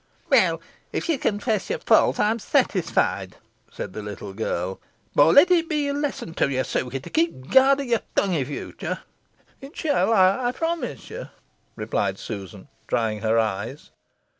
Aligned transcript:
"Weel, 0.31 0.59
if 0.91 1.07
ye 1.07 1.19
confess 1.19 1.69
your 1.69 1.77
fault, 1.77 2.19
ey'm 2.19 2.39
satisfied," 2.39 3.35
replied 3.67 3.93
the 3.93 4.01
little 4.01 4.33
girl; 4.33 4.81
"boh 5.13 5.29
let 5.29 5.51
it 5.51 5.69
be 5.69 5.87
a 5.89 5.93
lesson 5.93 6.33
to 6.33 6.49
ye, 6.49 6.61
Suky, 6.63 6.99
to 6.99 7.09
keep 7.11 7.51
guard 7.51 7.81
o' 7.81 7.83
your 7.83 8.01
tongue 8.15 8.33
i' 8.35 8.43
future." 8.43 9.01
"It 9.61 9.77
shall, 9.77 10.11
ey 10.11 10.51
promise 10.53 11.11
ye," 11.11 11.25
replied 11.75 12.17
Susan, 12.17 12.67
drying 12.87 13.19
her 13.21 13.37
eyes. 13.37 13.91